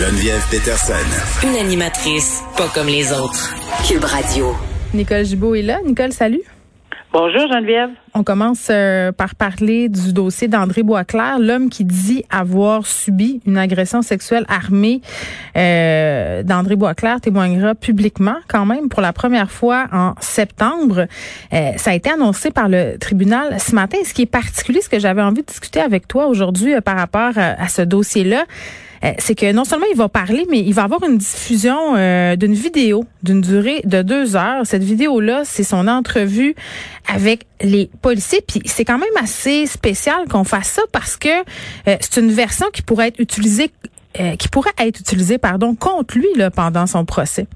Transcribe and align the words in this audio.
Geneviève 0.00 0.42
Peterson. 0.50 1.46
Une 1.46 1.56
animatrice 1.56 2.42
pas 2.56 2.68
comme 2.74 2.86
les 2.86 3.12
autres. 3.12 3.54
Cube 3.86 4.02
Radio. 4.02 4.56
Nicole 4.94 5.26
Gibault 5.26 5.54
est 5.54 5.60
là. 5.60 5.80
Nicole, 5.84 6.10
salut. 6.12 6.40
Bonjour 7.12 7.42
Geneviève. 7.52 7.90
On 8.12 8.24
commence 8.24 8.68
euh, 8.70 9.12
par 9.12 9.36
parler 9.36 9.88
du 9.88 10.12
dossier 10.12 10.48
d'André 10.48 10.82
Boisclair, 10.82 11.38
l'homme 11.38 11.70
qui 11.70 11.84
dit 11.84 12.24
avoir 12.28 12.84
subi 12.84 13.40
une 13.46 13.56
agression 13.56 14.02
sexuelle 14.02 14.44
armée. 14.48 15.00
Euh, 15.56 16.42
D'André 16.42 16.74
Boisclair 16.74 17.20
témoignera 17.20 17.76
publiquement 17.76 18.36
quand 18.48 18.66
même 18.66 18.88
pour 18.88 19.00
la 19.00 19.12
première 19.12 19.50
fois 19.50 19.86
en 19.92 20.14
septembre. 20.20 21.06
Euh, 21.52 21.70
ça 21.76 21.92
a 21.92 21.94
été 21.94 22.10
annoncé 22.10 22.50
par 22.50 22.68
le 22.68 22.96
tribunal 22.98 23.60
ce 23.60 23.76
matin. 23.76 23.98
Ce 24.04 24.12
qui 24.12 24.22
est 24.22 24.26
particulier, 24.26 24.80
ce 24.80 24.88
que 24.88 24.98
j'avais 24.98 25.22
envie 25.22 25.42
de 25.42 25.46
discuter 25.46 25.80
avec 25.80 26.08
toi 26.08 26.26
aujourd'hui 26.26 26.74
euh, 26.74 26.80
par 26.80 26.96
rapport 26.96 27.32
à 27.36 27.68
ce 27.68 27.82
dossier-là, 27.82 28.44
c'est 29.18 29.34
que 29.34 29.50
non 29.52 29.64
seulement 29.64 29.86
il 29.90 29.96
va 29.96 30.10
parler, 30.10 30.46
mais 30.50 30.58
il 30.58 30.74
va 30.74 30.82
avoir 30.82 31.02
une 31.04 31.16
diffusion 31.16 31.94
d'une 32.36 32.52
vidéo 32.52 33.06
d'une 33.22 33.40
durée 33.40 33.80
de 33.84 34.02
deux 34.02 34.36
heures. 34.36 34.64
Cette 34.64 34.82
vidéo-là, 34.82 35.42
c'est 35.44 35.62
son 35.62 35.88
entrevue 35.88 36.54
avec 37.12 37.46
les 37.62 37.90
policiers. 38.00 38.42
Puis 38.46 38.60
c'est 38.64 38.84
quand 38.84 38.98
même 38.98 39.16
assez 39.20 39.66
spécial 39.66 40.28
qu'on 40.28 40.44
fasse 40.44 40.68
ça 40.68 40.82
parce 40.92 41.16
que 41.16 41.28
euh, 41.28 41.96
c'est 42.00 42.20
une 42.20 42.32
version 42.32 42.66
qui 42.72 42.82
pourrait 42.82 43.08
être 43.08 43.20
utilisée, 43.20 43.70
qui 44.38 44.48
pourrait 44.48 44.72
être 44.78 44.98
utilisée, 44.98 45.38
pardon, 45.38 45.76
contre 45.76 46.18
lui 46.18 46.26
là, 46.34 46.50
pendant 46.50 46.86
son 46.86 47.04
procès. 47.04 47.46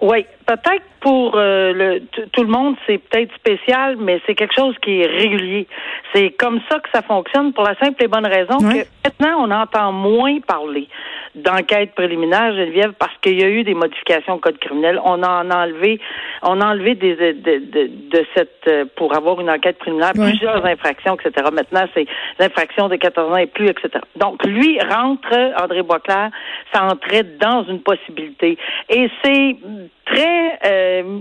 Oui, 0.00 0.26
peut-être 0.46 0.84
pour 1.00 1.32
le, 1.34 2.00
tout 2.32 2.42
le 2.42 2.48
monde, 2.48 2.76
c'est 2.86 2.98
peut-être 2.98 3.34
spécial, 3.34 3.96
mais 3.98 4.20
c'est 4.26 4.34
quelque 4.34 4.54
chose 4.54 4.76
qui 4.82 5.00
est 5.00 5.06
régulier. 5.06 5.66
C'est 6.14 6.30
comme 6.30 6.60
ça 6.70 6.78
que 6.78 6.88
ça 6.94 7.02
fonctionne 7.02 7.52
pour 7.52 7.64
la 7.64 7.74
simple 7.76 8.04
et 8.04 8.08
bonne 8.08 8.26
raison 8.26 8.58
que 8.58 8.86
maintenant, 9.04 9.44
on 9.44 9.50
entend 9.50 9.92
moins 9.92 10.38
parler 10.40 10.88
d'enquête 11.34 11.94
préliminaire, 11.94 12.54
Geneviève, 12.54 12.92
parce 12.98 13.16
qu'il 13.22 13.40
y 13.40 13.44
a 13.44 13.48
eu 13.48 13.64
des 13.64 13.74
modifications 13.74 14.34
au 14.34 14.38
code 14.38 14.58
criminel. 14.58 15.00
On 15.04 15.22
a 15.22 15.42
enlevé, 15.44 16.00
on 16.42 16.60
a 16.60 16.66
enlevé 16.66 16.94
des, 16.94 17.14
de, 17.16 17.32
de, 17.32 17.90
de 18.10 18.26
cette, 18.34 18.68
euh, 18.68 18.84
pour 18.96 19.14
avoir 19.16 19.40
une 19.40 19.48
enquête 19.48 19.78
préliminaire, 19.78 20.12
plusieurs 20.12 20.64
infractions, 20.64 21.16
etc. 21.16 21.48
Maintenant, 21.52 21.86
c'est 21.94 22.06
l'infraction 22.38 22.88
de 22.88 22.96
14 22.96 23.32
ans 23.32 23.36
et 23.36 23.46
plus, 23.46 23.68
etc. 23.68 23.88
Donc, 24.16 24.44
lui 24.44 24.78
rentre, 24.80 25.32
André 25.62 25.82
Boisclair, 25.82 26.30
ça 26.72 26.84
entrait 26.84 27.24
dans 27.40 27.64
une 27.64 27.80
possibilité. 27.80 28.58
Et 28.90 29.08
c'est 29.24 29.56
très 30.04 30.31
euh, 30.64 31.18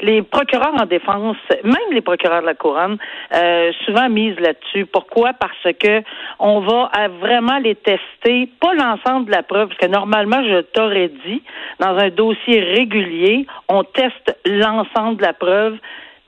les 0.00 0.22
procureurs 0.22 0.74
en 0.80 0.86
défense, 0.86 1.36
même 1.64 1.92
les 1.92 2.00
procureurs 2.00 2.40
de 2.40 2.46
la 2.46 2.54
couronne, 2.54 2.98
euh, 3.34 3.72
souvent 3.84 4.08
misent 4.08 4.40
là-dessus. 4.40 4.86
Pourquoi? 4.86 5.32
Parce 5.32 5.74
que 5.78 6.02
on 6.38 6.60
va 6.60 6.90
vraiment 7.20 7.58
les 7.58 7.74
tester, 7.74 8.48
pas 8.60 8.74
l'ensemble 8.74 9.26
de 9.26 9.32
la 9.32 9.42
preuve, 9.42 9.68
parce 9.68 9.80
que 9.80 9.86
normalement, 9.86 10.42
je 10.42 10.60
t'aurais 10.60 11.10
dit, 11.26 11.42
dans 11.80 11.96
un 11.96 12.10
dossier 12.10 12.60
régulier, 12.60 13.46
on 13.68 13.84
teste 13.84 14.36
l'ensemble 14.46 15.16
de 15.16 15.22
la 15.22 15.32
preuve 15.32 15.78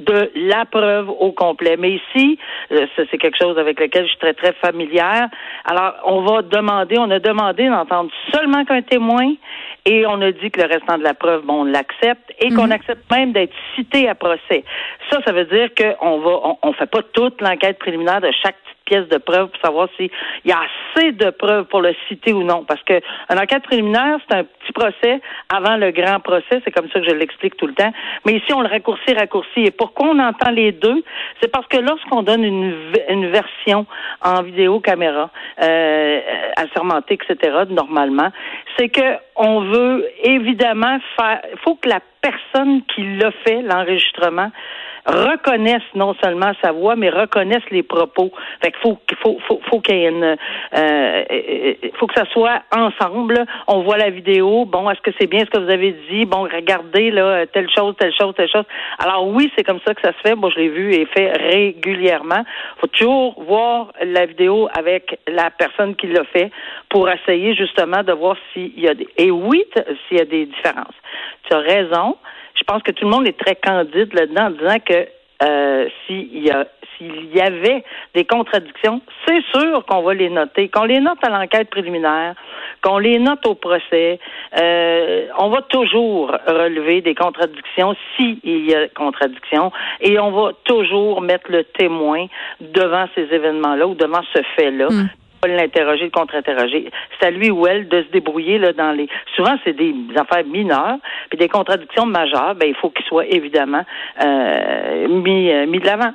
de 0.00 0.30
la 0.34 0.64
preuve 0.64 1.08
au 1.10 1.32
complet. 1.32 1.76
Mais 1.78 1.92
ici, 1.92 2.38
euh, 2.72 2.86
c'est 2.96 3.18
quelque 3.18 3.36
chose 3.40 3.58
avec 3.58 3.78
lequel 3.78 4.04
je 4.04 4.08
suis 4.08 4.18
très, 4.18 4.34
très 4.34 4.52
familière. 4.54 5.28
Alors, 5.64 5.94
on 6.06 6.22
va 6.22 6.42
demander, 6.42 6.96
on 6.98 7.10
a 7.10 7.18
demandé 7.18 7.68
d'entendre 7.68 8.10
seulement 8.32 8.64
qu'un 8.64 8.82
témoin 8.82 9.34
et 9.86 10.06
on 10.06 10.20
a 10.20 10.32
dit 10.32 10.50
que 10.50 10.60
le 10.60 10.66
restant 10.66 10.98
de 10.98 11.02
la 11.02 11.14
preuve, 11.14 11.44
bon, 11.44 11.62
on 11.62 11.64
l'accepte 11.64 12.32
et 12.38 12.48
qu'on 12.50 12.66
mhm. 12.66 12.72
accepte 12.72 13.10
même 13.10 13.32
d'être 13.32 13.54
cité 13.74 14.08
à 14.08 14.14
procès. 14.14 14.64
Ça, 15.10 15.20
ça 15.24 15.32
veut 15.32 15.46
dire 15.46 15.70
qu'on 15.74 16.20
va, 16.20 16.30
on, 16.44 16.58
on 16.62 16.72
fait 16.72 16.90
pas 16.90 17.02
toute 17.12 17.40
l'enquête 17.40 17.78
préliminaire 17.78 18.20
de 18.20 18.30
chaque 18.42 18.56
pièce 18.90 19.08
de 19.08 19.18
preuve 19.18 19.48
pour 19.48 19.60
savoir 19.60 19.88
s'il 19.96 20.10
y 20.44 20.50
a 20.50 20.58
assez 20.58 21.12
de 21.12 21.30
preuves 21.30 21.66
pour 21.66 21.80
le 21.80 21.94
citer 22.08 22.32
ou 22.32 22.42
non. 22.42 22.64
Parce 22.64 22.82
que 22.82 22.94
une 23.30 23.38
enquête 23.38 23.62
préliminaire, 23.62 24.18
c'est 24.28 24.36
un 24.36 24.44
petit 24.44 24.72
procès 24.72 25.20
avant 25.48 25.76
le 25.76 25.92
grand 25.92 26.18
procès. 26.18 26.60
C'est 26.64 26.72
comme 26.72 26.88
ça 26.90 26.98
que 26.98 27.06
je 27.06 27.14
l'explique 27.14 27.56
tout 27.56 27.68
le 27.68 27.74
temps. 27.74 27.92
Mais 28.26 28.32
ici, 28.34 28.52
on 28.52 28.62
le 28.62 28.68
raccourcit, 28.68 29.14
raccourcit. 29.14 29.64
Et 29.66 29.70
pourquoi 29.70 30.08
on 30.08 30.18
entend 30.18 30.50
les 30.50 30.72
deux? 30.72 31.02
C'est 31.40 31.50
parce 31.52 31.66
que 31.68 31.78
lorsqu'on 31.78 32.22
donne 32.22 32.42
une, 32.42 32.74
une 33.08 33.28
version 33.30 33.86
en 34.22 34.42
vidéo 34.42 34.80
caméra, 34.80 35.30
euh, 35.62 36.20
assermentée, 36.56 37.14
etc., 37.14 37.58
normalement, 37.70 38.30
c'est 38.76 38.88
que 38.88 39.18
on 39.36 39.60
veut 39.60 40.06
évidemment 40.24 40.98
faire, 41.16 41.40
faut 41.64 41.76
que 41.76 41.88
la 41.88 42.00
personne 42.20 42.82
qui 42.94 43.02
l'a 43.16 43.30
fait, 43.44 43.62
l'enregistrement, 43.62 44.50
reconnaissent 45.06 45.82
non 45.94 46.14
seulement 46.22 46.52
sa 46.62 46.72
voix, 46.72 46.96
mais 46.96 47.10
reconnaissent 47.10 47.70
les 47.70 47.82
propos. 47.82 48.30
Fait 48.62 48.70
qu'il 48.70 48.80
faut, 48.80 48.98
faut, 49.22 49.38
faut, 49.46 49.60
faut 49.68 49.80
qu'il 49.80 49.96
y 49.96 50.04
ait 50.04 50.08
une, 50.08 50.36
euh, 50.76 51.74
faut 51.98 52.06
que 52.06 52.14
ça 52.14 52.26
soit 52.32 52.62
ensemble. 52.74 53.44
On 53.66 53.80
voit 53.82 53.96
la 53.96 54.10
vidéo. 54.10 54.64
Bon, 54.66 54.90
est-ce 54.90 55.00
que 55.00 55.10
c'est 55.18 55.26
bien 55.26 55.40
ce 55.40 55.50
que 55.50 55.58
vous 55.58 55.70
avez 55.70 55.92
dit? 56.10 56.26
Bon, 56.26 56.42
regardez 56.42 57.10
là, 57.10 57.46
telle 57.46 57.68
chose, 57.70 57.94
telle 57.98 58.12
chose, 58.12 58.34
telle 58.36 58.50
chose. 58.50 58.64
Alors 58.98 59.26
oui, 59.28 59.50
c'est 59.56 59.64
comme 59.64 59.80
ça 59.86 59.94
que 59.94 60.02
ça 60.02 60.12
se 60.12 60.18
fait. 60.18 60.34
Moi, 60.34 60.50
je 60.54 60.60
l'ai 60.60 60.68
vu 60.68 60.92
et 60.92 61.06
fait 61.06 61.32
régulièrement. 61.32 62.44
Faut 62.78 62.86
toujours 62.88 63.42
voir 63.42 63.92
la 64.02 64.26
vidéo 64.26 64.68
avec 64.76 65.18
la 65.26 65.50
personne 65.50 65.96
qui 65.96 66.08
l'a 66.08 66.24
fait 66.24 66.50
pour 66.88 67.08
essayer 67.08 67.54
justement 67.54 68.02
de 68.02 68.12
voir 68.12 68.36
s'il 68.52 68.78
y 68.78 68.88
a 68.88 68.94
des. 68.94 69.08
Et 69.16 69.30
oui, 69.30 69.64
s'il 70.08 70.18
y 70.18 70.20
a 70.20 70.24
des 70.24 70.46
différences. 70.46 70.94
Tu 71.44 71.54
as 71.54 71.60
raison 71.60 72.09
je 72.54 72.64
pense 72.64 72.82
que 72.82 72.92
tout 72.92 73.04
le 73.04 73.10
monde 73.10 73.26
est 73.26 73.38
très 73.38 73.56
candide 73.56 74.12
là-dedans 74.14 74.46
en 74.46 74.50
disant 74.50 74.78
que 74.84 75.08
euh, 75.42 75.88
s'il 76.06 76.44
y 76.44 76.52
y 77.00 77.40
avait 77.40 77.82
des 78.14 78.24
contradictions, 78.24 79.00
c'est 79.26 79.42
sûr 79.54 79.84
qu'on 79.86 80.02
va 80.02 80.12
les 80.14 80.28
noter, 80.28 80.68
qu'on 80.68 80.84
les 80.84 81.00
note 81.00 81.18
à 81.22 81.30
l'enquête 81.30 81.70
préliminaire, 81.70 82.34
qu'on 82.82 82.98
les 82.98 83.18
note 83.18 83.46
au 83.46 83.54
procès. 83.54 84.18
Euh, 84.58 85.26
on 85.38 85.48
va 85.48 85.62
toujours 85.62 86.30
relever 86.46 87.00
des 87.00 87.14
contradictions 87.14 87.96
s'il 88.16 88.38
y 88.44 88.74
a 88.74 88.88
contradiction 88.88 89.72
et 90.00 90.18
on 90.18 90.30
va 90.30 90.52
toujours 90.64 91.22
mettre 91.22 91.50
le 91.50 91.64
témoin 91.64 92.26
devant 92.60 93.06
ces 93.14 93.22
événements-là 93.22 93.86
ou 93.86 93.94
devant 93.94 94.22
ce 94.34 94.42
fait-là. 94.56 94.88
Hmm 94.90 95.08
l'interroger, 95.48 96.04
le 96.04 96.10
contre-interroger. 96.10 96.90
C'est 97.18 97.26
à 97.26 97.30
lui 97.30 97.50
ou 97.50 97.66
elle 97.66 97.88
de 97.88 98.02
se 98.02 98.08
débrouiller 98.08 98.58
là 98.58 98.72
dans 98.72 98.92
les. 98.92 99.08
Souvent, 99.36 99.56
c'est 99.64 99.72
des 99.72 99.94
affaires 100.16 100.44
mineures, 100.44 100.98
puis 101.28 101.38
des 101.38 101.48
contradictions 101.48 102.06
majeures. 102.06 102.54
Ben, 102.54 102.68
il 102.68 102.74
faut 102.74 102.90
qu'ils 102.90 103.06
soient 103.06 103.26
évidemment 103.26 103.84
euh, 104.22 105.08
mis, 105.08 105.50
euh, 105.50 105.66
mis 105.66 105.78
de 105.78 105.86
l'avant. 105.86 106.12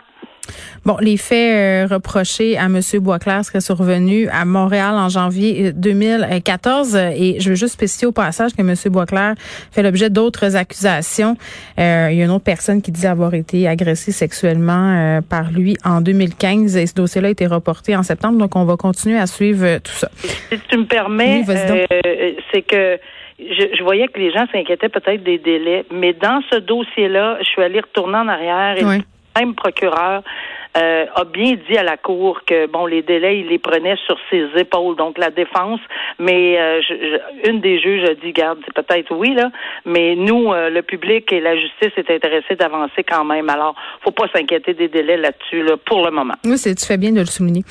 Bon, 0.85 0.97
les 1.01 1.17
faits 1.17 1.89
euh, 1.89 1.93
reprochés 1.93 2.57
à 2.57 2.65
M. 2.65 2.79
Boisclair 2.99 3.43
seraient 3.43 3.61
survenus 3.61 4.29
à 4.31 4.45
Montréal 4.45 4.95
en 4.95 5.09
janvier 5.09 5.71
2014. 5.73 6.95
Euh, 6.95 7.09
et 7.15 7.39
je 7.39 7.49
veux 7.49 7.55
juste 7.55 7.73
spécifier 7.73 8.07
au 8.07 8.11
passage 8.11 8.53
que 8.53 8.61
M. 8.61 8.73
Boisclair 8.91 9.35
fait 9.71 9.83
l'objet 9.83 10.09
d'autres 10.09 10.55
accusations. 10.55 11.37
Euh, 11.79 12.09
il 12.11 12.17
y 12.17 12.21
a 12.21 12.25
une 12.25 12.31
autre 12.31 12.43
personne 12.43 12.81
qui 12.81 12.91
dit 12.91 13.07
avoir 13.07 13.33
été 13.33 13.67
agressée 13.67 14.11
sexuellement 14.11 15.21
par 15.29 15.51
lui 15.51 15.77
en 15.83 16.01
2015. 16.01 16.77
Et 16.77 16.85
ce 16.85 16.93
dossier-là 16.93 17.29
a 17.29 17.31
été 17.31 17.47
reporté 17.47 17.95
en 17.95 18.03
septembre. 18.03 18.37
Donc, 18.37 18.55
on 18.55 18.65
va 18.65 18.77
continuer 18.77 19.17
à 19.17 19.27
suivre 19.27 19.79
tout 19.79 19.91
ça. 19.93 20.09
Si 20.51 20.59
tu 20.69 20.77
me 20.77 20.85
permets, 20.85 21.43
c'est 22.51 22.61
que 22.61 22.99
je, 23.39 23.83
voyais 23.83 24.07
que 24.07 24.19
les 24.19 24.31
gens 24.31 24.45
s'inquiétaient 24.51 24.89
peut-être 24.89 25.23
des 25.23 25.37
délais, 25.37 25.85
mais 25.91 26.13
dans 26.13 26.41
ce 26.51 26.57
dossier-là, 26.57 27.37
je 27.39 27.45
suis 27.45 27.61
allée 27.61 27.81
retourner 27.81 28.17
en 28.17 28.27
arrière 28.27 28.77
et 28.77 29.01
même 29.35 29.55
procureur 29.55 30.23
euh, 30.77 31.05
a 31.15 31.23
bien 31.23 31.55
dit 31.69 31.77
à 31.77 31.83
la 31.83 31.95
cour 31.95 32.41
que 32.45 32.67
bon 32.67 32.85
les 32.85 33.01
délais 33.01 33.39
il 33.39 33.47
les 33.47 33.59
prenait 33.59 33.95
sur 34.05 34.17
ses 34.29 34.45
épaules 34.57 34.97
donc 34.97 35.17
la 35.17 35.29
défense 35.29 35.79
mais 36.19 36.59
euh, 36.59 36.81
une 37.45 37.61
des 37.61 37.79
juges 37.79 38.03
a 38.03 38.13
dit 38.13 38.33
garde 38.33 38.59
c'est 38.65 38.73
peut-être 38.73 39.15
oui 39.15 39.33
là 39.33 39.51
mais 39.85 40.15
nous 40.15 40.51
euh, 40.51 40.69
le 40.69 40.81
public 40.81 41.31
et 41.31 41.39
la 41.39 41.55
justice 41.55 41.93
est 41.95 42.09
intéressé 42.11 42.55
d'avancer 42.55 43.03
quand 43.07 43.23
même 43.23 43.49
alors 43.49 43.75
faut 44.03 44.11
pas 44.11 44.27
s'inquiéter 44.33 44.73
des 44.73 44.89
délais 44.89 45.17
là-dessus 45.17 45.63
là, 45.63 45.77
pour 45.85 46.03
le 46.03 46.11
moment 46.11 46.35
oui 46.43 46.57
c'est 46.57 46.75
tu 46.75 46.85
fais 46.85 46.97
bien 46.97 47.13
de 47.13 47.19
le 47.19 47.25
souligner 47.25 47.63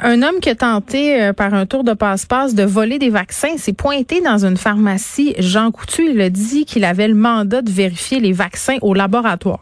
un 0.00 0.22
homme 0.22 0.40
qui 0.40 0.50
a 0.50 0.56
tenté 0.56 1.30
par 1.36 1.54
un 1.54 1.66
tour 1.66 1.84
de 1.84 1.92
passe-passe 1.92 2.56
de 2.56 2.64
voler 2.64 2.98
des 2.98 3.10
vaccins 3.10 3.56
s'est 3.58 3.72
pointé 3.72 4.20
dans 4.20 4.44
une 4.44 4.56
pharmacie. 4.56 5.36
Jean 5.38 5.70
Coutu, 5.70 6.10
il 6.10 6.20
a 6.20 6.30
dit 6.30 6.64
qu'il 6.64 6.84
avait 6.84 7.06
le 7.06 7.14
mandat 7.14 7.62
de 7.62 7.70
vérifier 7.70 8.18
les 8.18 8.32
vaccins 8.32 8.78
au 8.82 8.92
laboratoire. 8.92 9.60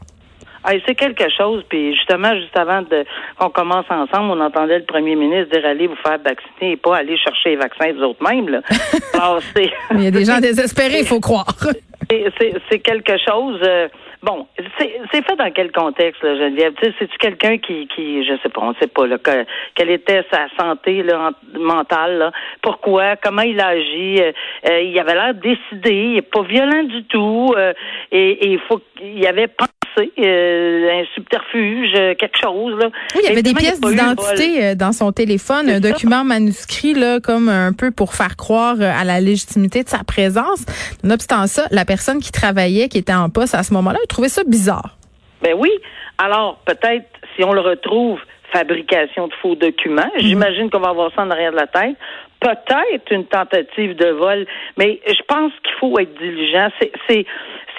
Ah, 0.64 0.72
c'est 0.86 0.94
quelque 0.94 1.24
chose. 1.36 1.64
Puis 1.68 1.94
justement, 1.94 2.34
juste 2.34 2.56
avant 2.56 2.82
de 2.82 3.04
qu'on 3.38 3.50
commence 3.50 3.86
ensemble, 3.88 4.32
on 4.32 4.40
entendait 4.40 4.78
le 4.78 4.84
premier 4.84 5.16
ministre 5.16 5.56
dire 5.56 5.66
allez 5.66 5.86
vous 5.86 5.96
faire 5.96 6.18
vacciner 6.18 6.72
et 6.72 6.76
pas 6.76 6.98
aller 6.98 7.16
chercher 7.16 7.50
les 7.50 7.56
vaccins 7.56 7.92
des 7.92 8.00
autres 8.00 8.22
mêmes. 8.22 8.48
Là. 8.48 8.60
il 9.92 10.02
y 10.02 10.06
a 10.06 10.10
des 10.10 10.24
gens 10.24 10.38
désespérés, 10.38 11.00
il 11.00 11.06
faut 11.06 11.20
croire. 11.20 11.46
c'est 12.70 12.78
quelque 12.80 13.16
chose. 13.18 13.60
Euh, 13.62 13.88
bon, 14.22 14.46
c'est 14.80 15.24
fait 15.24 15.36
dans 15.36 15.50
quel 15.50 15.72
contexte, 15.72 16.22
là, 16.22 16.36
Geneviève? 16.36 16.74
C'est-tu 16.82 17.16
quelqu'un 17.18 17.58
qui, 17.58 17.88
qui, 17.94 18.24
je 18.24 18.34
sais 18.42 18.48
pas, 18.48 18.60
on 18.62 18.74
sait 18.74 18.86
pas, 18.86 19.06
là, 19.06 19.16
quelle 19.74 19.90
était 19.90 20.24
sa 20.30 20.48
santé 20.58 21.02
là, 21.02 21.30
mentale, 21.58 22.18
là, 22.18 22.32
pourquoi, 22.62 23.16
comment 23.16 23.42
il 23.42 23.60
a 23.60 23.68
agi. 23.68 24.20
Euh, 24.20 24.32
euh, 24.68 24.80
il 24.82 24.98
avait 24.98 25.14
l'air 25.14 25.34
décidé, 25.34 25.92
il 25.92 26.14
n'est 26.14 26.22
pas 26.22 26.42
violent 26.42 26.82
du 26.82 27.04
tout, 27.04 27.54
et 28.12 28.50
il 28.50 28.58
faut 28.68 28.80
il 29.02 29.26
avait 29.26 29.48
pensé 29.48 29.70
euh, 29.98 31.00
un 31.00 31.04
subterfuge, 31.14 31.92
quelque 32.18 32.38
chose. 32.40 32.78
Là. 32.78 32.88
Oui, 33.14 33.22
il 33.22 33.28
y 33.28 33.32
avait 33.32 33.42
des 33.42 33.54
pièces 33.54 33.80
d'identité 33.80 34.74
dans 34.74 34.92
son 34.92 35.12
téléphone, 35.12 35.68
un 35.68 35.80
document 35.80 36.24
manuscrit 36.24 36.94
là, 36.94 37.20
comme 37.20 37.48
un 37.48 37.72
peu 37.72 37.90
pour 37.90 38.14
faire 38.14 38.36
croire 38.36 38.76
à 38.80 39.04
la 39.04 39.20
légitimité 39.20 39.82
de 39.82 39.88
sa 39.88 40.04
présence. 40.04 40.64
Nonobstant 41.02 41.46
ça, 41.46 41.66
la 41.70 41.84
personne 41.84 42.20
qui 42.20 42.32
travaillait, 42.32 42.88
qui 42.88 42.98
était 42.98 43.12
en 43.12 43.30
poste 43.30 43.54
à 43.54 43.62
ce 43.62 43.72
moment-là, 43.74 43.98
elle 44.00 44.08
trouvait 44.08 44.28
ça 44.28 44.42
bizarre. 44.44 44.96
Ben 45.42 45.54
oui. 45.56 45.70
Alors 46.18 46.60
peut-être 46.66 47.06
si 47.36 47.44
on 47.44 47.52
le 47.52 47.60
retrouve 47.60 48.18
fabrication 48.52 49.28
de 49.28 49.32
faux 49.40 49.54
documents. 49.54 50.10
Mhm. 50.16 50.20
J'imagine 50.20 50.70
qu'on 50.70 50.80
va 50.80 50.90
avoir 50.90 51.12
ça 51.14 51.22
en 51.22 51.30
arrière 51.30 51.52
de 51.52 51.56
la 51.56 51.66
tête. 51.66 51.96
Peut-être 52.40 53.10
une 53.12 53.26
tentative 53.26 53.96
de 53.96 54.10
vol, 54.10 54.46
mais 54.78 54.98
je 55.06 55.22
pense 55.28 55.52
qu'il 55.62 55.74
faut 55.78 55.98
être 55.98 56.14
diligent. 56.18 56.70
C'est 57.08 57.26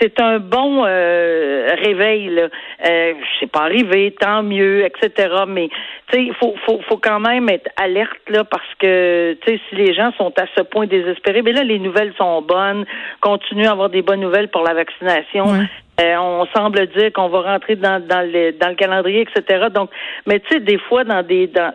c'est 0.01 0.19
un 0.19 0.39
bon 0.39 0.83
euh, 0.85 1.67
réveil. 1.83 2.29
Là. 2.29 2.49
Euh, 2.87 3.13
sais 3.39 3.47
pas 3.47 3.61
arrivé, 3.61 4.15
tant 4.19 4.43
mieux, 4.43 4.85
etc. 4.85 5.43
Mais 5.47 5.69
tu 6.07 6.17
sais, 6.17 6.23
il 6.23 6.33
faut, 6.33 6.55
faut, 6.65 6.79
faut 6.89 6.97
quand 6.97 7.19
même 7.19 7.49
être 7.49 7.69
alerte 7.77 8.29
là 8.29 8.43
parce 8.43 8.73
que 8.79 9.37
tu 9.41 9.51
sais, 9.51 9.59
si 9.69 9.75
les 9.75 9.93
gens 9.93 10.11
sont 10.17 10.33
à 10.39 10.45
ce 10.57 10.63
point 10.63 10.87
désespérés, 10.87 11.41
mais 11.41 11.53
là 11.53 11.63
les 11.63 11.79
nouvelles 11.79 12.13
sont 12.17 12.41
bonnes. 12.41 12.85
Continue 13.21 13.67
à 13.67 13.71
avoir 13.71 13.89
des 13.89 14.01
bonnes 14.01 14.21
nouvelles 14.21 14.49
pour 14.49 14.63
la 14.63 14.73
vaccination. 14.73 15.45
Euh, 15.99 16.15
on 16.17 16.47
semble 16.55 16.87
dire 16.87 17.11
qu'on 17.13 17.27
va 17.27 17.41
rentrer 17.41 17.75
dans, 17.75 18.01
dans, 18.05 18.21
le, 18.21 18.53
dans 18.53 18.69
le 18.69 18.75
calendrier, 18.75 19.21
etc. 19.21 19.67
Donc, 19.73 19.91
mais 20.25 20.39
tu 20.39 20.47
sais, 20.53 20.59
des 20.59 20.79
fois, 20.79 21.03
dans 21.03 21.21
des 21.21 21.47
dans, 21.47 21.73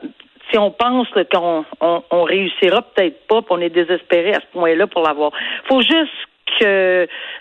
si 0.50 0.58
on 0.58 0.70
pense 0.70 1.08
qu'on 1.10 1.64
on, 1.81 2.02
on, 2.10 2.22
réussira 2.22 2.82
peut-être 2.82 3.26
pas, 3.26 3.43
puis 3.43 3.50
on 3.50 3.60
est 3.60 3.70
désespéré 3.70 4.34
à 4.34 4.40
ce 4.40 4.46
point-là 4.52 4.87
pour 4.87 5.02
l'avoir. 5.02 5.32
Faut 5.69 5.81
juste 5.81 6.12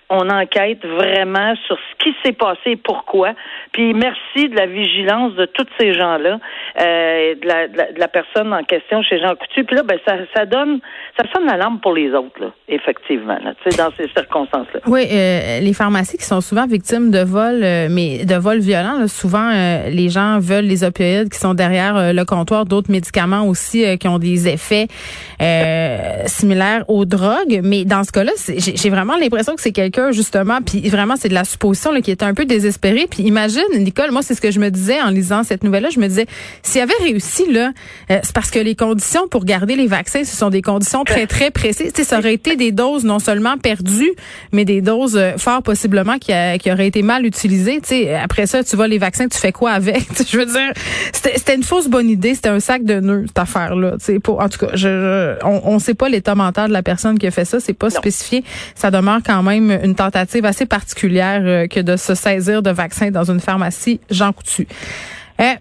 qu'on 0.10 0.30
enquête 0.30 0.86
vraiment 0.86 1.56
sur 1.66 1.78
ce 1.78 2.04
qui 2.04 2.16
s'est 2.24 2.34
passé 2.34 2.72
et 2.72 2.76
pourquoi. 2.76 3.34
Puis 3.72 3.94
merci 3.94 4.50
de 4.50 4.56
la 4.56 4.68
vigilance 4.68 5.34
de 5.34 5.46
tous 5.46 5.66
ces 5.80 5.94
gens-là, 5.94 6.40
euh, 6.80 7.36
de, 7.36 8.00
la, 8.00 8.08
personne 8.08 8.54
en 8.54 8.64
question 8.64 9.02
chez 9.02 9.20
Jean 9.20 9.36
Coutu. 9.36 9.64
Puis 9.64 9.76
là, 9.76 9.84
ben, 9.84 9.98
ça, 10.06 10.16
ça 10.36 10.46
donne, 10.46 10.80
ça 11.18 11.26
sonne 11.34 11.46
l'alarme 11.48 11.80
pour 11.80 11.94
les 11.94 12.12
autres, 12.12 12.52
effectivement, 12.68 13.38
dans 13.78 13.92
ces 13.98 14.08
circonstances-là. 14.10 14.82
Oui, 14.86 15.08
euh, 15.12 15.60
les 15.60 15.74
pharmacies 15.74 16.18
qui 16.18 16.26
sont 16.26 16.42
souvent 16.42 16.68
victimes 16.68 17.10
de 17.10 17.24
vols, 17.24 17.64
euh, 17.64 17.88
mais 17.90 18.26
de 18.26 18.36
vols 18.36 18.60
violents, 18.60 19.08
souvent 19.08 19.52
les 19.88 20.10
gens 20.10 20.40
veulent 20.40 20.66
les 20.66 20.84
opioïdes 20.84 21.30
qui 21.30 21.40
sont 21.40 21.54
derrière 21.54 22.14
le 22.14 22.24
comptoir, 22.26 22.66
d'autres 22.66 22.92
médicaments 22.92 23.48
aussi 23.48 23.98
qui 23.98 24.08
ont 24.08 24.20
des 24.20 24.48
effets 24.48 24.88
similaires 26.28 26.84
aux 26.88 27.06
drogues. 27.06 27.62
Mais 27.64 27.86
dans 27.86 28.04
ce 28.04 28.12
cas-là, 28.12 28.32
j'ai 28.58 28.90
vraiment 28.90 29.16
l'impression 29.18 29.56
que 29.56 29.62
c'est 29.62 29.72
quelqu'un 29.72 29.95
justement, 30.12 30.60
puis 30.62 30.88
vraiment 30.90 31.16
c'est 31.18 31.30
de 31.30 31.34
la 31.34 31.44
supposition 31.44 31.92
là, 31.92 32.02
qui 32.02 32.12
était 32.12 32.26
un 32.26 32.34
peu 32.34 32.46
désespéré. 32.46 33.08
Puis 33.10 33.24
imagine, 33.24 33.64
Nicole, 33.78 34.12
moi 34.12 34.22
c'est 34.22 34.36
ce 34.36 34.42
que 34.42 34.52
je 34.52 34.60
me 34.60 34.70
disais 34.70 35.02
en 35.02 35.10
lisant 35.10 35.44
cette 35.44 35.64
nouvelle-là, 35.64 35.90
je 35.90 36.00
me 36.00 36.08
disais 36.08 36.26
s'il 36.64 36.82
avait 36.82 36.94
réussi 37.02 37.52
là, 37.52 37.72
euh, 38.12 38.20
c'est 38.24 38.34
parce 38.34 38.52
que 38.52 38.60
les 38.60 38.76
conditions 38.76 39.28
pour 39.28 39.46
garder 39.46 39.76
les 39.76 39.88
vaccins, 39.88 40.24
ce 40.24 40.36
sont 40.36 40.50
des 40.50 40.62
conditions 40.62 41.04
très 41.04 41.28
très 41.28 41.52
précises. 41.52 41.92
sais, 41.96 42.04
ça 42.04 42.20
aurait 42.20 42.34
été 42.34 42.56
des 42.56 42.72
doses 42.72 43.04
non 43.04 43.20
seulement 43.20 43.58
perdues, 43.58 44.14
mais 44.52 44.66
des 44.66 44.82
doses 44.82 45.18
euh, 45.18 45.38
fort 45.38 45.64
possiblement 45.64 46.18
qui, 46.18 46.34
qui 46.60 46.72
auraient 46.72 46.88
été 46.88 47.02
mal 47.02 47.26
utilisées. 47.26 47.80
sais, 47.84 48.14
après 48.14 48.48
ça, 48.48 48.64
tu 48.64 48.76
vois 48.76 48.88
les 48.88 48.98
vaccins, 48.98 49.28
tu 49.28 49.38
fais 49.38 49.52
quoi 49.52 49.72
avec? 49.72 50.04
Je 50.30 50.38
veux 50.38 50.46
dire, 50.46 50.74
c'était 51.12 51.56
une 51.56 51.64
fausse 51.64 51.88
bonne 51.88 52.10
idée, 52.10 52.36
c'était 52.36 52.50
un 52.50 52.60
sac 52.60 52.84
de 52.84 53.00
nœuds 53.00 53.26
cette 53.28 53.40
affaire-là. 53.40 53.98
Pour, 54.24 54.42
en 54.42 54.50
tout 54.50 54.66
cas, 54.66 54.76
je, 54.76 55.36
on 55.44 55.76
ne 55.76 55.80
sait 55.80 55.94
pas 55.94 56.10
l'état 56.10 56.36
mental 56.36 56.68
de 56.68 56.74
la 56.74 56.84
personne 56.84 57.18
qui 57.18 57.28
a 57.28 57.32
fait 57.32 57.46
ça, 57.46 57.60
c'est 57.60 57.74
pas 57.74 57.90
spécifié 57.90 58.44
ça 58.76 58.92
demeure 58.92 59.20
quand 59.26 59.44
même 59.44 59.72
une 59.86 59.96
tentative 59.96 60.46
assez 60.46 60.66
particulière 60.66 61.42
euh, 61.44 61.68
que 61.68 61.80
de 61.80 61.96
se 61.96 62.16
saisir 62.16 62.62
de 62.62 62.72
vaccins 62.72 63.12
dans 63.12 63.30
une 63.30 63.40
pharmacie 63.40 64.00
Jean 64.10 64.34
Coutu. 64.34 64.68
Euh, 65.40 65.54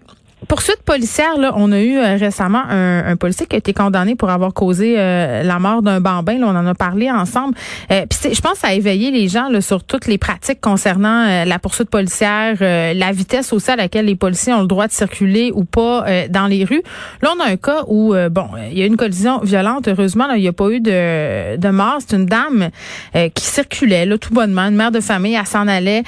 Poursuite 0.47 0.81
policière, 0.83 1.37
là, 1.37 1.53
on 1.55 1.71
a 1.71 1.79
eu 1.79 1.97
euh, 1.97 2.17
récemment 2.17 2.63
un, 2.69 3.05
un, 3.05 3.15
policier 3.15 3.45
qui 3.45 3.55
a 3.55 3.59
été 3.59 3.73
condamné 3.73 4.15
pour 4.15 4.29
avoir 4.29 4.53
causé 4.53 4.95
euh, 4.97 5.43
la 5.43 5.59
mort 5.59 5.81
d'un 5.81 5.99
bambin. 5.99 6.37
Là, 6.37 6.47
on 6.47 6.55
en 6.55 6.67
a 6.67 6.73
parlé 6.75 7.09
ensemble. 7.09 7.55
Euh, 7.91 8.05
Puis 8.09 8.33
je 8.33 8.41
pense 8.41 8.53
que 8.53 8.59
ça 8.59 8.67
a 8.67 8.73
éveillé 8.73 9.11
les 9.11 9.27
gens 9.27 9.49
là, 9.49 9.61
sur 9.61 9.83
toutes 9.83 10.07
les 10.07 10.17
pratiques 10.17 10.61
concernant 10.61 11.25
euh, 11.27 11.45
la 11.45 11.59
poursuite 11.59 11.89
policière, 11.89 12.57
la 12.59 13.11
vitesse 13.11 13.53
aussi 13.53 13.71
à 13.71 13.75
laquelle 13.75 14.05
les 14.05 14.15
policiers 14.15 14.53
ont 14.53 14.61
le 14.61 14.67
droit 14.67 14.87
de 14.87 14.91
circuler 14.91 15.51
ou 15.53 15.63
pas 15.63 16.05
dans 16.29 16.47
les 16.47 16.63
rues. 16.63 16.81
Là, 17.21 17.33
on 17.35 17.41
a 17.41 17.47
un 17.47 17.57
cas 17.57 17.83
où, 17.87 18.13
bon, 18.31 18.47
il 18.71 18.77
y 18.77 18.81
a 18.81 18.85
eu 18.85 18.87
une 18.87 18.97
collision 18.97 19.39
violente. 19.39 19.87
Heureusement, 19.87 20.27
là, 20.27 20.37
il 20.37 20.41
n'y 20.41 20.47
a 20.47 20.53
pas 20.53 20.69
eu 20.69 20.79
de, 20.79 21.57
de 21.57 21.69
mort. 21.69 21.97
C'est 21.99 22.15
une 22.15 22.25
dame 22.25 22.69
qui 23.13 23.43
circulait 23.43 24.05
là, 24.05 24.17
tout 24.17 24.33
bonnement, 24.33 24.63
une 24.63 24.75
mère 24.75 24.91
de 24.91 24.99
famille, 24.99 25.35
elle 25.35 25.45
s'en 25.45 25.67
allait 25.67 26.03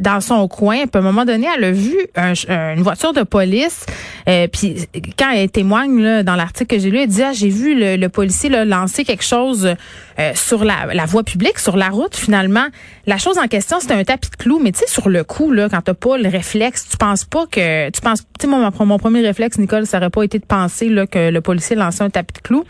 dans 0.00 0.20
son 0.20 0.46
coin. 0.48 0.86
Puis 0.86 0.90
à 0.94 0.98
un 0.98 1.02
moment 1.02 1.24
donné, 1.24 1.46
elle 1.56 1.64
a 1.64 1.72
vu 1.72 1.96
une 2.16 2.82
voiture 2.82 3.12
de 3.12 3.22
police. 3.26 3.86
Euh, 4.28 4.48
puis 4.48 4.88
quand 5.18 5.30
elle 5.32 5.50
témoigne 5.50 6.22
dans 6.22 6.36
l'article 6.36 6.76
que 6.76 6.80
j'ai 6.80 6.90
lu, 6.90 6.98
elle 6.98 7.08
dit 7.08 7.22
ah, 7.22 7.32
j'ai 7.32 7.48
vu 7.48 7.74
le, 7.78 8.08
policier 8.08 8.48
là, 8.48 8.64
lancer 8.64 9.04
quelque 9.04 9.24
chose 9.24 9.74
euh, 10.18 10.32
sur 10.34 10.64
la, 10.64 10.86
voie 11.06 11.22
publique, 11.22 11.58
sur 11.58 11.76
la 11.76 11.88
route. 11.88 12.16
Finalement, 12.16 12.66
la 13.06 13.18
chose 13.18 13.38
en 13.38 13.46
question 13.48 13.80
c'était 13.80 13.94
un 13.94 14.04
tapis 14.04 14.30
de 14.30 14.36
clous, 14.36 14.60
mais 14.62 14.72
tu 14.72 14.80
sais 14.80 14.86
sur 14.86 15.08
le 15.08 15.24
coup 15.24 15.50
là, 15.52 15.68
quand 15.68 15.80
t'as 15.82 15.94
pas 15.94 16.18
le 16.18 16.28
réflexe, 16.28 16.88
tu 16.90 16.96
penses 16.96 17.24
pas 17.24 17.46
que 17.46 17.90
tu 17.90 18.00
penses. 18.00 18.20
Tu 18.38 18.42
sais 18.42 18.46
mon, 18.46 18.70
mon 18.84 18.98
premier 18.98 19.20
réflexe, 19.20 19.58
Nicole, 19.58 19.86
ça 19.86 19.98
aurait 19.98 20.10
pas 20.10 20.22
été 20.22 20.38
de 20.38 20.46
penser 20.46 20.88
là 20.88 21.06
que 21.06 21.30
le 21.30 21.40
policier 21.40 21.76
lançait 21.76 22.04
un 22.04 22.10
tapis 22.10 22.34
de 22.34 22.40
clous. 22.40 22.64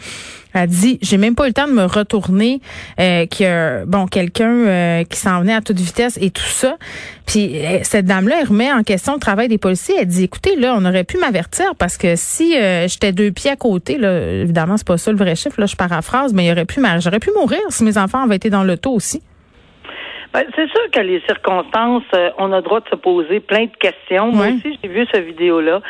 Elle 0.57 0.71
dit, 0.71 0.99
j'ai 1.03 1.19
même 1.19 1.35
pas 1.35 1.45
eu 1.45 1.49
le 1.49 1.53
temps 1.53 1.69
de 1.69 1.73
me 1.73 1.85
retourner, 1.85 2.61
euh, 2.99 3.27
que 3.27 3.85
bon 3.85 4.07
quelqu'un 4.07 4.53
euh, 4.53 5.05
qui 5.05 5.19
s'en 5.19 5.41
venait 5.41 5.55
à 5.55 5.61
toute 5.61 5.79
vitesse 5.79 6.19
et 6.21 6.31
tout 6.31 6.43
ça. 6.43 6.77
Puis 7.27 7.59
euh, 7.59 7.81
cette 7.83 8.07
dame-là, 8.07 8.37
elle 8.41 8.49
remet 8.49 8.73
en 8.73 8.83
question 8.83 9.15
le 9.15 9.21
travail 9.21 9.49
des 9.49 9.59
policiers. 9.59 9.97
Elle 10.01 10.07
dit, 10.07 10.25
écoutez, 10.25 10.57
là, 10.57 10.75
on 10.79 10.85
aurait 10.85 11.05
pu 11.05 11.19
m'avertir 11.19 11.75
parce 11.77 11.99
que 11.99 12.15
si 12.17 12.55
j'étais 12.87 13.13
deux 13.13 13.33
pieds 13.33 13.51
à 13.51 13.57
côté, 13.57 13.99
là, 13.99 14.19
évidemment, 14.43 14.77
c'est 14.77 14.87
pas 14.87 14.97
ça 14.97 15.11
le 15.11 15.19
vrai 15.19 15.35
chiffre, 15.35 15.61
là, 15.61 15.67
je 15.67 15.77
paraphrase, 15.77 16.33
mais 16.33 16.47
il 16.47 16.53
aurait 16.53 16.65
pu, 16.65 16.81
j'aurais 17.01 17.21
pu 17.21 17.31
mourir 17.37 17.61
si 17.71 17.85
mes 17.85 17.99
enfants 17.99 18.23
avaient 18.23 18.37
été 18.37 18.51
dans 18.51 18.65
l'auto 18.65 18.93
aussi. 18.93 19.23
Ben, 20.37 20.45
c'est 20.55 20.69
sûr 20.69 20.91
que 20.93 21.01
les 21.01 21.21
circonstances, 21.21 22.03
on 22.37 22.53
a 22.53 22.57
le 22.57 22.63
droit 22.63 22.81
de 22.81 22.89
se 22.91 22.95
poser 22.95 23.41
plein 23.41 23.65
de 23.65 23.77
questions. 23.81 24.33
Moi 24.33 24.49
aussi, 24.49 24.79
j'ai 24.83 24.89
vu 24.91 25.07
cette 25.11 25.25
vidéo-là. 25.25 25.81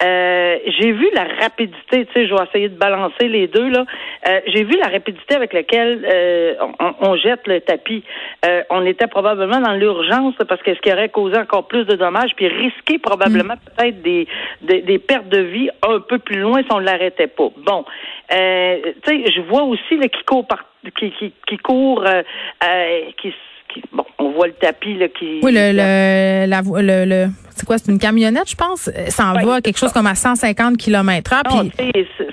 Euh, 0.00 0.58
j'ai 0.78 0.92
vu 0.92 1.08
la 1.12 1.24
rapidité, 1.24 2.06
tu 2.06 2.12
sais, 2.12 2.28
je 2.28 2.32
vais 2.32 2.44
essayer 2.48 2.68
de 2.68 2.78
balancer 2.78 3.26
les 3.26 3.48
deux 3.48 3.68
là. 3.68 3.84
Euh, 4.28 4.40
j'ai 4.46 4.62
vu 4.62 4.76
la 4.78 4.86
rapidité 4.86 5.34
avec 5.34 5.52
laquelle 5.52 6.06
euh, 6.08 6.54
on, 7.00 7.16
jette 7.16 7.48
le 7.48 7.60
tapis. 7.60 8.04
on 8.70 8.86
était 8.86 9.08
probablement 9.08 9.58
dans 9.58 9.72
l'urgence 9.72 10.34
parce 10.48 10.62
que 10.62 10.72
ce 10.72 10.80
qui 10.80 10.92
aurait 10.92 11.08
causé 11.08 11.36
encore 11.36 11.66
plus 11.66 11.84
de 11.84 11.96
dommages, 11.96 12.30
puis 12.36 12.46
risqué 12.46 13.00
probablement 13.00 13.54
mm. 13.54 13.70
peut-être 13.76 14.02
des, 14.02 14.28
des, 14.62 14.98
pertes 15.00 15.28
de 15.28 15.40
vie 15.40 15.68
un 15.82 15.98
peu 15.98 16.18
plus 16.18 16.38
loin 16.38 16.62
si 16.62 16.68
on 16.70 16.78
ne 16.78 16.84
l'arrêtait 16.84 17.26
pas. 17.26 17.48
Bon, 17.56 17.84
tu 18.30 18.36
sais, 18.36 19.32
je 19.34 19.40
vois 19.48 19.62
aussi 19.64 19.96
là, 19.96 20.06
qui 20.06 20.22
court 20.22 20.46
par, 20.46 20.64
qui, 20.96 21.10
qui, 21.10 21.32
qui 21.48 21.56
court, 21.56 22.04
qui 23.16 23.34
bon, 23.92 24.04
on 24.18 24.30
voit 24.30 24.46
le 24.46 24.52
tapis 24.54 24.94
là 24.94 25.08
qui. 25.08 25.40
Oui, 25.42 25.52
le, 25.52 25.72
le, 25.72 26.46
la, 26.46 26.62
le, 26.62 27.04
le 27.04 27.26
c'est 27.56 27.64
quoi, 27.64 27.78
c'est 27.78 27.90
une 27.90 27.98
camionnette, 27.98 28.50
je 28.50 28.54
pense? 28.54 28.90
Ça 29.08 29.26
en 29.28 29.32
va 29.32 29.60
quelque 29.62 29.78
chose 29.78 29.92
comme 29.92 30.06
à 30.06 30.14
150 30.14 30.76
km. 30.76 31.42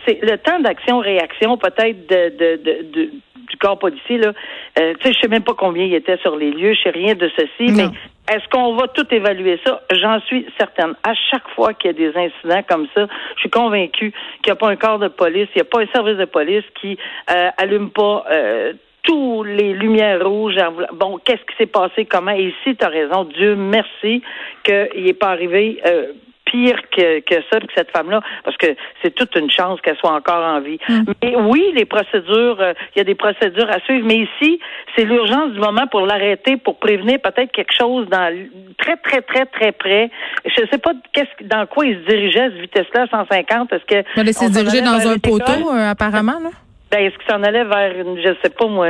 C'est 0.05 0.19
le 0.21 0.37
temps 0.37 0.59
d'action-réaction 0.59 1.57
peut-être 1.57 2.09
de, 2.09 2.29
de, 2.37 2.83
de, 2.91 3.09
du 3.49 3.57
corps 3.57 3.79
policier 3.79 4.17
là. 4.17 4.33
Euh, 4.79 4.93
tu 4.99 5.07
sais, 5.07 5.13
je 5.13 5.19
sais 5.21 5.27
même 5.27 5.43
pas 5.43 5.53
combien 5.53 5.85
il 5.85 5.93
était 5.93 6.17
sur 6.17 6.35
les 6.35 6.51
lieux, 6.51 6.73
je 6.73 6.81
sais 6.83 6.89
rien 6.89 7.15
de 7.15 7.29
ceci, 7.37 7.71
mais 7.71 7.87
est-ce 8.31 8.47
qu'on 8.49 8.75
va 8.75 8.87
tout 8.87 9.05
évaluer 9.11 9.59
ça? 9.65 9.81
J'en 9.91 10.19
suis 10.21 10.45
certaine. 10.57 10.93
À 11.03 11.13
chaque 11.31 11.47
fois 11.55 11.73
qu'il 11.73 11.91
y 11.91 11.93
a 11.93 12.11
des 12.11 12.17
incidents 12.17 12.63
comme 12.67 12.87
ça, 12.93 13.07
je 13.35 13.39
suis 13.41 13.49
convaincue 13.49 14.11
qu'il 14.41 14.47
n'y 14.47 14.51
a 14.51 14.55
pas 14.55 14.69
un 14.69 14.75
corps 14.75 14.99
de 14.99 15.07
police, 15.07 15.47
il 15.55 15.57
n'y 15.57 15.61
a 15.61 15.65
pas 15.65 15.81
un 15.81 15.87
service 15.87 16.17
de 16.17 16.25
police 16.25 16.63
qui 16.81 16.97
euh, 17.29 17.49
allume 17.57 17.91
pas 17.91 18.25
euh, 18.31 18.73
tous 19.03 19.43
les 19.43 19.73
lumières 19.73 20.25
rouges. 20.25 20.55
Bon, 20.93 21.19
qu'est-ce 21.23 21.41
qui 21.41 21.55
s'est 21.57 21.65
passé? 21.65 22.05
Comment? 22.05 22.31
Et 22.31 22.47
ici, 22.47 22.75
tu 22.75 22.85
as 22.85 22.89
raison. 22.89 23.25
Dieu 23.25 23.55
merci 23.55 24.21
qu'il 24.63 25.03
n'est 25.03 25.13
pas 25.13 25.29
arrivé 25.29 25.81
euh, 25.85 26.13
pire 26.45 26.77
que, 26.95 27.19
que 27.21 27.35
ça, 27.51 27.59
que 27.59 27.73
cette 27.75 27.91
femme-là, 27.91 28.21
parce 28.43 28.55
que 28.57 28.67
c'est 29.01 29.13
toute 29.13 29.35
une 29.35 29.49
chance 29.49 29.81
qu'elle 29.81 29.97
soit 29.97 30.13
encore 30.13 30.43
en 30.43 30.61
vie. 30.61 30.77
Mm. 30.87 31.03
Mais 31.21 31.35
oui, 31.35 31.71
les 31.75 31.85
procédures, 31.85 32.61
euh, 32.61 32.73
il 32.95 32.99
y 32.99 33.01
a 33.01 33.03
des 33.03 33.15
procédures 33.15 33.69
à 33.69 33.79
suivre, 33.81 34.05
mais 34.05 34.19
ici, 34.19 34.59
c'est 34.95 35.05
l'urgence 35.05 35.51
du 35.51 35.59
moment 35.59 35.87
pour 35.87 36.01
l'arrêter, 36.05 36.57
pour 36.57 36.77
prévenir 36.77 37.19
peut-être 37.21 37.51
quelque 37.51 37.73
chose 37.77 38.07
dans 38.09 38.31
très, 38.77 38.97
très, 38.97 39.21
très, 39.21 39.45
très 39.45 39.71
près. 39.71 40.11
Je 40.45 40.61
ne 40.61 40.67
sais 40.67 40.77
pas 40.77 40.91
qu'est-ce, 41.11 41.47
dans 41.47 41.65
quoi 41.65 41.85
il 41.85 41.95
se 41.95 42.07
dirigeait 42.07 42.41
à 42.41 42.49
cette 42.51 42.61
vitesse-là, 42.61 43.07
150. 43.09 43.73
Est-ce 43.73 43.85
que. 43.85 44.21
Il 44.21 44.33
s'est 44.33 44.49
dirigé 44.49 44.81
dans 44.81 45.07
un 45.07 45.17
poteau, 45.17 45.71
euh, 45.71 45.91
apparemment, 45.91 46.39
là? 46.41 46.49
Ben, 46.93 47.05
est-ce 47.05 47.17
qu'il 47.17 47.31
s'en 47.31 47.41
allait 47.41 47.63
vers, 47.63 47.99
une, 47.99 48.21
je 48.21 48.35
sais 48.43 48.51
pas 48.51 48.67
moi, 48.67 48.85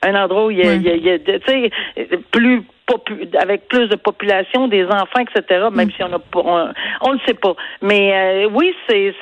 un 0.00 0.14
endroit 0.14 0.46
où 0.46 0.50
il 0.50 0.58
y 0.58 1.10
a, 1.10 1.18
tu 1.18 1.32
sais, 1.46 1.70
plus 2.30 2.62
avec 3.38 3.68
plus 3.68 3.88
de 3.88 3.96
population, 3.96 4.68
des 4.68 4.84
enfants, 4.86 5.20
etc. 5.20 5.66
Même 5.70 5.88
mm. 5.88 5.92
si 5.92 6.02
on 6.02 6.12
a 6.14 6.20
on, 6.34 6.72
on 7.02 7.12
le 7.12 7.18
sait 7.26 7.34
pas. 7.34 7.54
Mais 7.82 8.12
euh, 8.14 8.48
oui, 8.52 8.74
c'est 8.88 9.14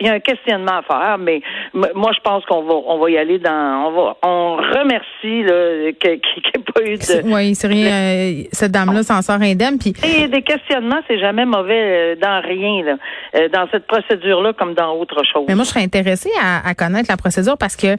il 0.00 0.06
y 0.06 0.08
a 0.08 0.14
un 0.14 0.20
questionnement 0.20 0.78
à 0.78 0.82
faire, 0.82 1.18
mais 1.18 1.40
moi 1.72 2.12
je 2.14 2.20
pense 2.20 2.44
qu'on 2.46 2.62
va 2.62 2.74
on 2.74 2.98
va 2.98 3.10
y 3.10 3.18
aller 3.18 3.38
dans 3.38 3.86
on 3.86 3.92
va 3.92 4.16
on 4.22 4.56
remercie 4.56 5.42
là 5.42 5.92
qu'il 6.00 6.10
n'y 6.10 6.50
ait 6.54 6.72
pas 6.72 6.82
eu 6.82 6.96
de 6.96 7.34
Oui, 7.34 7.54
c'est 7.54 7.68
rien 7.68 7.86
euh, 7.86 8.42
cette 8.52 8.72
dame-là 8.72 9.02
s'en 9.02 9.22
sort 9.22 9.40
indemne 9.40 9.78
puis 9.78 9.92
Et 10.04 10.28
des 10.28 10.42
questionnements, 10.42 11.00
c'est 11.08 11.18
jamais 11.18 11.44
mauvais 11.44 12.14
euh, 12.14 12.16
dans 12.16 12.40
rien 12.42 12.84
là. 12.84 13.48
dans 13.48 13.68
cette 13.70 13.86
procédure-là 13.86 14.52
comme 14.52 14.74
dans 14.74 14.94
autre 14.94 15.22
chose. 15.24 15.44
Mais 15.48 15.54
moi 15.54 15.64
je 15.64 15.70
serais 15.70 15.82
intéressée 15.82 16.30
à, 16.42 16.66
à 16.68 16.74
connaître 16.74 17.10
la 17.10 17.16
procédure 17.16 17.56
parce 17.58 17.76
que 17.76 17.96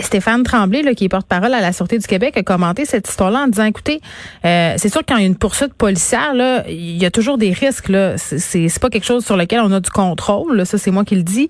Stéphane 0.00 0.42
Tremblay 0.42 0.82
là, 0.82 0.94
qui 0.94 1.04
est 1.04 1.08
porte-parole 1.08 1.52
à 1.54 1.60
la 1.60 1.72
Sûreté 1.72 1.98
du 1.98 2.06
Québec 2.06 2.36
a 2.36 2.42
commenté 2.42 2.84
cette 2.84 3.08
histoire-là 3.08 3.40
en 3.40 3.48
disant 3.48 3.64
écoutez, 3.64 4.00
c'est 4.42 4.88
sûr 4.88 5.00
que 5.00 5.06
quand 5.06 5.16
il 5.16 5.22
y 5.22 5.24
a 5.24 5.28
une 5.28 5.38
poursuite 5.38 5.74
policière 5.74 6.34
là, 6.34 6.64
il 6.68 7.00
y 7.00 7.06
a 7.06 7.10
toujours 7.10 7.38
des 7.38 7.52
risques 7.52 7.88
là, 7.88 8.16
c'est 8.16 8.68
c'est 8.68 8.80
pas 8.80 8.88
quelque 8.88 9.06
chose 9.06 9.24
sur 9.24 9.36
lequel 9.36 9.60
on 9.60 9.72
a 9.72 9.80
du 9.80 9.90
contrôle, 9.90 10.64
ça 10.66 10.78
c'est 10.78 10.89
moi 10.90 11.04
qui 11.04 11.16
le 11.16 11.22
dis. 11.22 11.48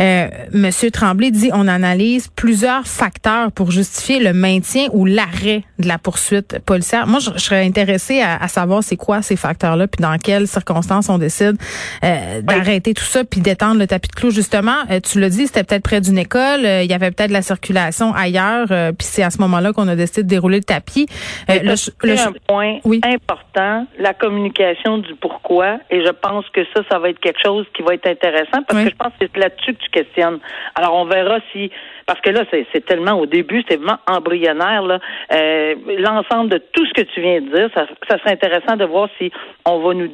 Euh, 0.00 0.28
Monsieur 0.52 0.90
Tremblay 0.90 1.30
dit 1.30 1.50
on 1.52 1.68
analyse 1.68 2.28
plusieurs 2.28 2.86
facteurs 2.86 3.52
pour 3.52 3.70
justifier 3.70 4.20
le 4.20 4.32
maintien 4.32 4.88
ou 4.92 5.04
l'arrêt 5.04 5.62
de 5.78 5.88
la 5.88 5.98
poursuite 5.98 6.58
policière. 6.60 7.06
Moi, 7.06 7.20
je, 7.20 7.38
serais 7.38 7.64
intéressée 7.64 8.20
à, 8.20 8.46
savoir 8.48 8.82
c'est 8.82 8.96
quoi 8.96 9.22
ces 9.22 9.36
facteurs-là, 9.36 9.86
puis 9.88 10.02
dans 10.02 10.16
quelles 10.18 10.46
circonstances 10.46 11.08
on 11.08 11.18
décide 11.18 11.56
euh, 12.02 12.42
d'arrêter 12.42 12.94
tout 12.94 13.04
ça, 13.04 13.24
puis 13.24 13.40
d'étendre 13.40 13.78
le 13.78 13.86
tapis 13.86 14.08
de 14.08 14.14
clous. 14.14 14.30
Justement, 14.30 14.76
euh, 14.90 15.00
tu 15.00 15.20
l'as 15.20 15.30
dit, 15.30 15.46
c'était 15.46 15.64
peut-être 15.64 15.82
près 15.82 16.00
d'une 16.00 16.18
école, 16.18 16.64
euh, 16.64 16.82
il 16.82 16.90
y 16.90 16.94
avait 16.94 17.10
peut-être 17.10 17.28
de 17.28 17.34
la 17.34 17.42
circulation 17.42 18.14
ailleurs, 18.14 18.68
puis 18.68 19.06
c'est 19.06 19.22
à 19.22 19.30
ce 19.30 19.38
moment-là 19.40 19.72
qu'on 19.72 19.88
a 19.88 19.96
décidé 19.96 20.22
de 20.22 20.28
dérouler 20.28 20.58
le 20.58 20.64
tapis. 20.64 21.06
le, 21.48 21.74
un 22.14 22.32
point 22.46 22.78
important, 23.02 23.86
la 23.98 24.14
communication 24.14 24.98
du 24.98 25.14
pourquoi, 25.14 25.78
et 25.90 26.04
je 26.04 26.10
pense 26.10 26.48
que 26.50 26.64
ça, 26.74 26.82
ça 26.90 26.98
va 26.98 27.10
être 27.10 27.20
quelque 27.20 27.40
chose 27.44 27.66
qui 27.74 27.82
va 27.82 27.94
être 27.94 28.06
intéressant 28.06 28.62
parce 28.66 28.84
que 28.84 28.90
je 28.90 28.96
pense 28.96 29.12
que 29.18 29.26
c'est 29.32 29.36
là-dessus 29.36 29.74
que 29.74 29.83
tu 29.84 29.90
questionnes. 29.90 30.38
Alors, 30.74 30.94
on 30.94 31.04
verra 31.04 31.38
si, 31.52 31.70
parce 32.06 32.20
que 32.20 32.30
là, 32.30 32.44
c'est 32.50 32.84
tellement 32.84 33.14
au 33.14 33.26
début, 33.26 33.62
c'est 33.68 33.76
vraiment 33.76 33.98
embryonnaire, 34.06 34.82
là. 34.82 34.98
Euh, 35.32 35.74
l'ensemble 35.98 36.50
de 36.50 36.58
tout 36.72 36.86
ce 36.86 36.92
que 36.92 37.02
tu 37.02 37.20
viens 37.20 37.40
de 37.40 37.48
dire, 37.48 37.70
ça, 37.74 37.86
ça 38.08 38.18
serait 38.18 38.32
intéressant 38.32 38.76
de 38.76 38.84
voir 38.84 39.08
si 39.18 39.30
on 39.64 39.78
va 39.80 39.94
nous 39.94 40.10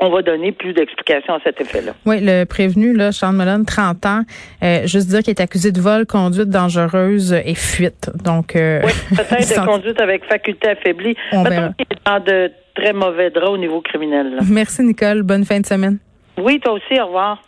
on 0.00 0.10
va 0.10 0.22
donner 0.22 0.52
plus 0.52 0.72
d'explications 0.72 1.34
à 1.34 1.40
cet 1.42 1.60
effet-là. 1.60 1.92
Oui, 2.04 2.18
le 2.20 2.44
prévenu, 2.44 2.94
là, 2.94 3.12
Sean 3.12 3.32
Mullen, 3.32 3.64
30 3.64 4.06
ans, 4.06 4.20
euh, 4.62 4.86
juste 4.86 5.08
dire 5.08 5.20
qu'il 5.20 5.30
est 5.30 5.40
accusé 5.40 5.72
de 5.72 5.80
vol, 5.80 6.06
conduite 6.06 6.48
dangereuse 6.48 7.32
et 7.32 7.54
fuite. 7.54 8.10
Donc, 8.24 8.56
euh, 8.56 8.80
oui, 8.84 8.92
peut-être 9.10 9.60
de 9.60 9.66
conduite 9.66 10.00
avec 10.00 10.24
faculté 10.26 10.68
affaiblie. 10.68 11.16
On 11.32 11.42
verra. 11.42 11.70
qu'il 11.70 11.86
est 11.90 12.06
dans 12.06 12.20
de 12.20 12.50
très 12.74 12.92
mauvais 12.92 13.30
draps 13.30 13.50
au 13.50 13.58
niveau 13.58 13.80
criminel. 13.80 14.38
Merci, 14.50 14.82
Nicole. 14.82 15.22
Bonne 15.22 15.44
fin 15.44 15.60
de 15.60 15.66
semaine. 15.66 15.98
Oui, 16.38 16.60
toi 16.60 16.72
aussi. 16.74 17.00
Au 17.00 17.06
revoir. 17.06 17.42